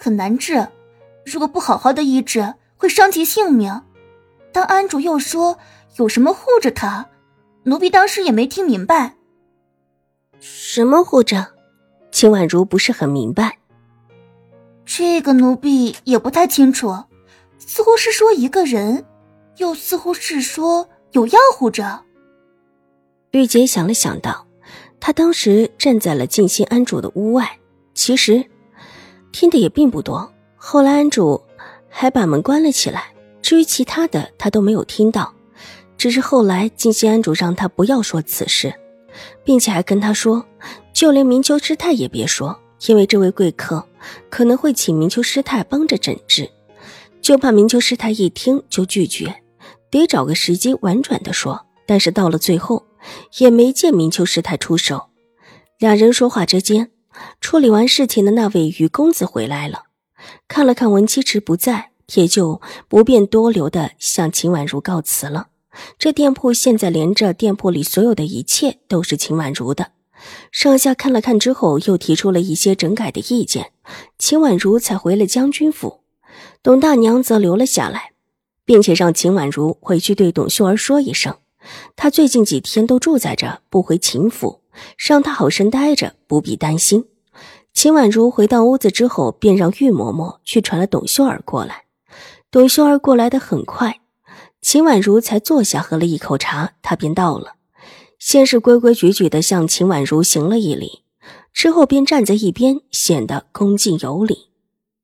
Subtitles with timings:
[0.00, 0.68] 很难治，
[1.26, 3.82] 如果不好好的医治，会伤及性命。
[4.52, 5.58] 但安主又说
[5.96, 7.08] 有什么护着他，
[7.64, 9.16] 奴婢当时也没听明白。
[10.38, 11.48] 什么护着？
[12.12, 13.58] 秦婉如不是很明白。
[14.86, 16.96] 这个奴婢也不太清楚，
[17.58, 19.04] 似乎是说一个人，
[19.56, 22.04] 又似乎是说有药护着。
[23.32, 24.46] 玉洁想了想道
[25.00, 27.58] ：“她当时站在了静心安主的屋外。”
[27.94, 28.48] 其实，
[29.38, 30.28] 听的也并不多。
[30.56, 31.40] 后来安主
[31.88, 33.14] 还把门关了起来。
[33.40, 35.32] 至于其他的，他都没有听到。
[35.96, 38.74] 只是后来静心安主让他不要说此事，
[39.44, 40.44] 并且还跟他说，
[40.92, 43.86] 就连明秋师太也别说，因为这位贵客
[44.28, 46.50] 可能会请明秋师太帮着诊治，
[47.22, 49.36] 就怕明秋师太一听就拒绝，
[49.88, 51.64] 得找个时机婉转的说。
[51.86, 52.84] 但是到了最后，
[53.38, 55.10] 也没见明秋师太出手。
[55.78, 56.90] 两人说话之间。
[57.40, 59.84] 处理完事情的那位于公子回来了，
[60.46, 65.48] 看了看文七池不在，也就不便多留的向秦婉如告辞了。
[65.98, 69.92] 这店铺现在连着店铺里所有的一切都是秦婉如的。
[70.50, 73.72] 上下看了看之后，又提出了一些整改的意见，
[74.18, 76.00] 秦婉如才回了将军府。
[76.62, 78.12] 董大娘则留了下来，
[78.64, 81.36] 并且让秦婉如回去对董秀儿说一声，
[81.94, 84.57] 她最近几天都住在这，不回秦府。
[84.96, 87.04] 让他好生待着，不必担心。
[87.72, 91.84] 秦婉如回到屋子之后，便让玉嬷嬷去传了董秀儿过来。
[92.50, 94.00] 董秀儿过来的很快，
[94.60, 97.54] 秦婉如才坐下喝了一口茶，她便到了。
[98.18, 101.04] 先是规规矩矩的向秦婉如行了一礼，
[101.52, 104.48] 之后便站在一边，显得恭敬有礼。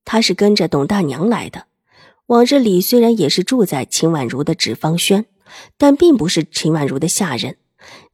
[0.05, 1.67] 她是跟着董大娘来的。
[2.27, 5.27] 往日里虽然也是住在秦婉如的纸坊轩，
[5.77, 7.59] 但并不是秦婉如的下人。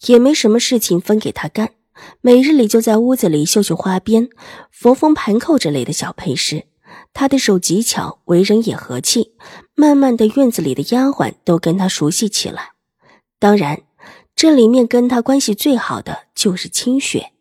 [0.06, 1.72] 也没什么事情分给他干，
[2.20, 4.28] 每日里就在屋子里绣绣花边、
[4.70, 6.64] 佛风盘扣之类的小配饰。
[7.12, 9.32] 他的手极巧，为人也和气。
[9.74, 12.72] 慢慢的，院子里的丫鬟都跟他熟悉起来。
[13.38, 13.82] 当然，
[14.36, 17.32] 这里面跟他关系最好的就是清雪。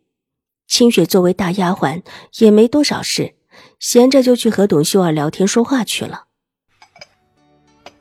[0.68, 2.04] 清雪作为大丫鬟，
[2.38, 3.36] 也没多少事，
[3.80, 6.26] 闲着就去和董秀儿聊天说话去了。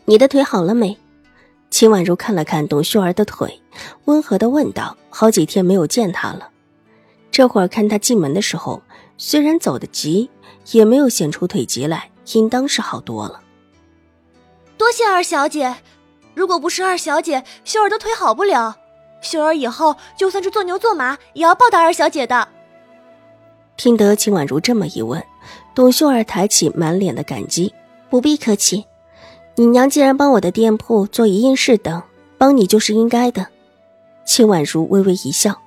[0.05, 0.97] 你的腿好了没？
[1.71, 3.61] 秦婉如看了看董秀儿的腿，
[4.07, 6.49] 温和的问道：“好几天没有见她了，
[7.31, 8.83] 这会儿看她进门的时候，
[9.17, 10.31] 虽然走得急，
[10.73, 13.41] 也没有显出腿疾来，应当是好多了。”
[14.79, 15.77] 多谢二小姐，
[16.35, 18.77] 如果不是二小姐，秀儿的腿好不了。
[19.21, 22.49] 秀儿以后就算是做牛做马，也要报答二小姐的。
[23.77, 25.23] 听得秦婉如这么一问，
[25.75, 27.73] 董秀儿抬起满脸的感激
[28.09, 28.85] ：“不必客气。”
[29.59, 32.01] 你娘既然帮我的店铺做一应事等，
[32.39, 33.49] 帮你就是应该的。
[34.25, 35.61] 秦婉如微微一笑，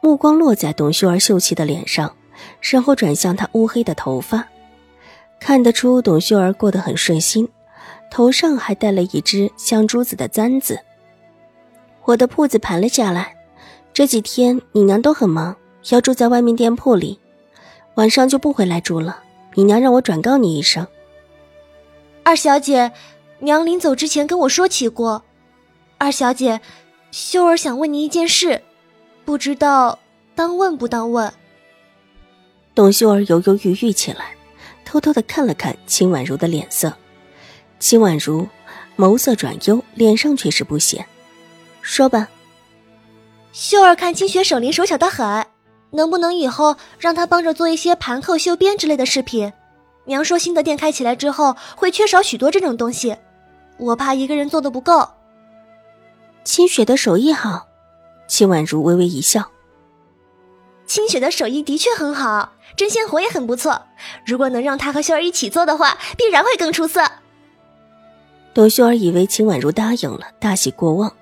[0.00, 2.16] 目光落在董秀儿秀气的脸上，
[2.60, 4.48] 然后转向她乌黑的头发，
[5.38, 7.48] 看得出董秀儿过得很顺心，
[8.10, 10.80] 头上还戴了一只镶珠子的簪子。
[12.06, 13.36] 我的铺子盘了下来，
[13.94, 15.54] 这几天你娘都很忙，
[15.90, 17.20] 要住在外面店铺里，
[17.94, 19.22] 晚上就不回来住了。
[19.54, 20.84] 你娘让我转告你一声，
[22.24, 22.90] 二小姐。
[23.40, 25.22] 娘临走之前跟我说起过，
[25.96, 26.60] 二小姐，
[27.12, 28.62] 秀儿想问你一件事，
[29.24, 29.98] 不知道
[30.34, 31.32] 当问不当问。
[32.74, 34.34] 董秀儿犹犹豫豫起来，
[34.84, 36.92] 偷偷的看了看秦婉如的脸色。
[37.78, 38.48] 秦婉如
[38.96, 41.06] 眸色转幽，脸上却是不显。
[41.80, 42.28] 说吧。
[43.52, 45.46] 秀儿看清雪手灵手巧的很，
[45.90, 49.52] 能不能以后让她帮着做一些盘扣、绣边之类的饰品？
[50.06, 53.16] 娘说新的店开起来之后，会缺少许多这种东西。
[53.78, 55.08] 我怕一个人做的不够。
[56.44, 57.68] 清雪的手艺好，
[58.26, 59.50] 秦婉如微微一笑。
[60.86, 63.82] 清雪的手艺的确很好，针线活也很不错。
[64.24, 67.02] 如果能让她和秀儿一起做的话，必然会更出色。
[68.54, 71.14] 董秀儿以为秦婉如答应了，大喜过望。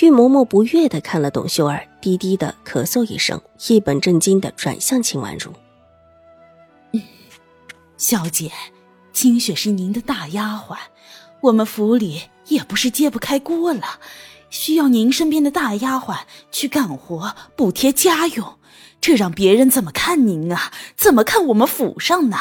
[0.00, 5.52] 玉嬷嬷不悦的看了董秀儿，低低的咳嗽一声，一本正经的转向秦婉如
[6.94, 7.02] ：“嗯，
[7.96, 8.52] 小姐，
[9.12, 10.76] 清雪是您的大丫鬟。”
[11.42, 14.00] 我们府里也不是揭不开锅了，
[14.50, 16.20] 需要您身边的大丫鬟
[16.50, 18.58] 去干活补贴家用，
[19.00, 20.72] 这让别人怎么看您啊？
[20.96, 22.36] 怎么看我们府上呢？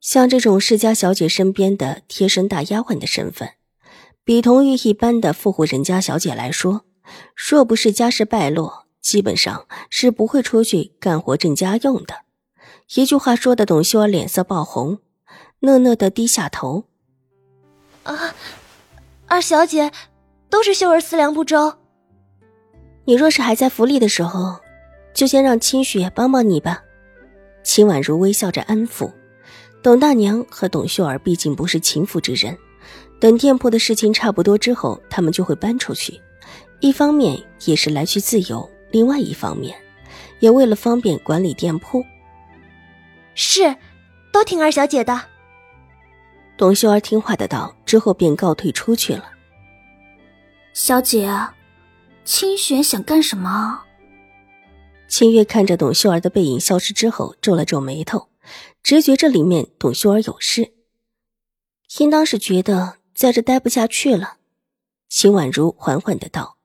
[0.00, 3.50] 像这种世家小姐身边的贴身大丫鬟的身份，
[4.24, 6.84] 比同于一般的富户人家小姐来说，
[7.34, 12.22] 若不是家世败落，基本上是不会出去干活挣家用的。
[12.94, 14.98] 一句话说的，董秀儿脸色爆红，
[15.58, 16.89] 讷讷的低下头。
[18.14, 18.34] 啊，
[19.26, 19.90] 二小姐，
[20.48, 21.74] 都是秀儿思量不周。
[23.04, 24.56] 你若是还在府里的时候，
[25.14, 26.82] 就先让清雪帮帮你吧。
[27.62, 29.10] 秦婉如微笑着安抚。
[29.82, 32.56] 董大娘和董秀儿毕竟不是情妇之人，
[33.18, 36.20] 等店铺的事情差不多之后，他们就会搬出去。
[36.80, 39.74] 一方面也是来去自由，另外一方面，
[40.40, 42.04] 也为了方便管理店铺。
[43.34, 43.74] 是，
[44.32, 45.29] 都听二小姐的。
[46.60, 49.24] 董秀儿听话的道，之后便告退出去了。
[50.74, 51.34] 小姐。
[52.22, 53.80] 清玄想干什么？
[55.08, 58.28] 清月看着董秀儿的背影消失之后，皱了皱眉头，
[58.82, 60.74] 直觉这里面董秀儿有事，
[61.98, 64.34] 应当是觉得在这待不下去了。
[65.08, 66.58] 秦婉如缓缓的道：“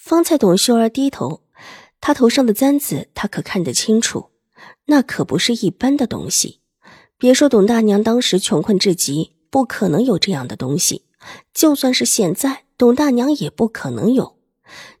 [0.00, 1.42] 方才董秀儿低头，
[2.00, 4.30] 她头上的簪子，她可看得清楚，
[4.86, 6.60] 那可不是一般的东西。
[7.18, 11.04] 别说董大娘当时穷困至极，不可能有这样的东西，
[11.52, 14.36] 就算是现在，董大娘也不可能有。”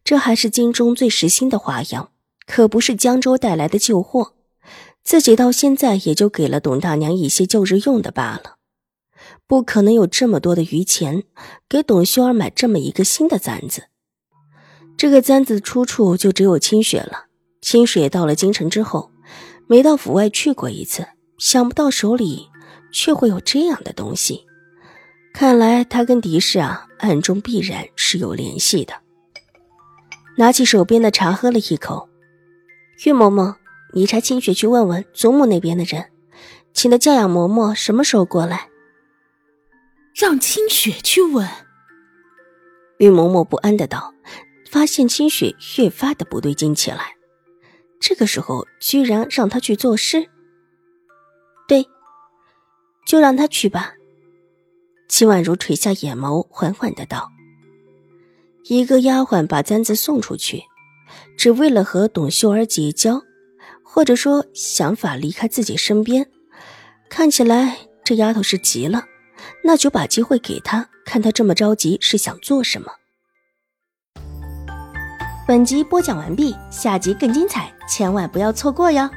[0.02, 2.10] 这还是京中最时兴的花样，
[2.46, 4.34] 可不是江州带来的旧货。
[5.04, 8.56] 自己到现在也就给了董大娘一些旧日用的罢了，
[9.46, 11.22] 不可能有这么多的余钱
[11.68, 13.84] 给董秀儿买这么一个新的簪子。
[14.98, 17.26] 这个簪子的出处就只有清雪了。
[17.62, 19.10] 清雪到了京城之后，
[19.66, 21.06] 没到府外去过一次，
[21.38, 22.49] 想不到手里
[22.92, 24.46] 却会有这样的东西。
[25.32, 28.94] 看来他跟狄氏啊，暗中必然是有联系的。
[30.36, 32.08] 拿起手边的茶，喝了一口。
[33.04, 33.56] 玉嬷嬷，
[33.92, 36.10] 你差清雪去问问祖母那边的人，
[36.72, 38.68] 请的教养嬷嬷什么时候过来？
[40.14, 41.48] 让清雪去问。
[42.98, 44.12] 玉嬷嬷不安的道，
[44.70, 47.14] 发现清雪越发的不对劲起来。
[48.00, 50.28] 这个时候居然让她去做事？
[51.68, 51.86] 对，
[53.10, 53.94] 就让她去吧。
[55.08, 57.28] 秦婉如垂下眼眸，缓缓的道。
[58.66, 60.62] 一个丫鬟把簪子送出去，
[61.36, 63.20] 只为了和董秀儿结交，
[63.82, 66.24] 或者说想法离开自己身边。
[67.08, 69.06] 看起来这丫头是急了，
[69.64, 72.92] 那就把机会给她，看她这么着急是想做什么。
[75.48, 79.10] 本集播讲完毕，下集更精彩，千万不要错过哟。